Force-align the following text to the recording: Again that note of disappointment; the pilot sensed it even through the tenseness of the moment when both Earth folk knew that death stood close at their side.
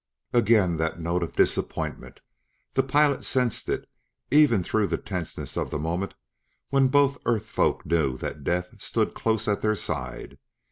Again 0.33 0.77
that 0.77 0.99
note 0.99 1.21
of 1.21 1.35
disappointment; 1.35 2.21
the 2.73 2.81
pilot 2.81 3.23
sensed 3.23 3.69
it 3.69 3.87
even 4.31 4.63
through 4.63 4.87
the 4.87 4.97
tenseness 4.97 5.55
of 5.55 5.69
the 5.69 5.77
moment 5.77 6.15
when 6.71 6.87
both 6.87 7.19
Earth 7.23 7.45
folk 7.45 7.85
knew 7.85 8.17
that 8.17 8.43
death 8.43 8.81
stood 8.81 9.13
close 9.13 9.47
at 9.47 9.61
their 9.61 9.75
side. 9.75 10.39